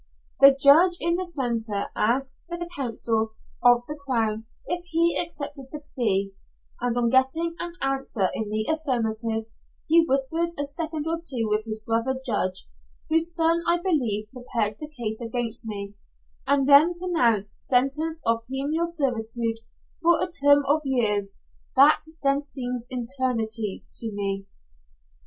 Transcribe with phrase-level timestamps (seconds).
[0.39, 5.83] The judge in the centre asked the counsel for the crown if he accepted the
[5.93, 6.33] plea,
[6.81, 9.45] and on getting an answer in the affirmative,
[9.87, 12.67] he whispered a second or two with his brother judge,
[13.11, 15.93] whose son I believe prepared the case against me,
[16.47, 19.57] and then pronounced sentence of penal servitude
[20.01, 21.35] for a term of years
[21.75, 24.47] that then seemed eternity to me.